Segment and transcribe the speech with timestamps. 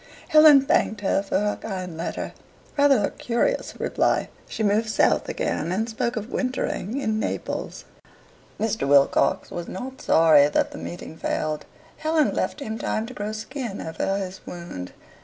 [0.29, 2.33] Helen thanked her for her kind letter
[2.75, 4.29] rather a curious reply.
[4.49, 7.85] She moved south again, and spoke of wintering in Naples.
[8.59, 8.87] Mr.
[8.87, 11.65] Wilcox was not sorry that the meeting failed.
[11.97, 14.91] Helen left him time to grow skin over his wound.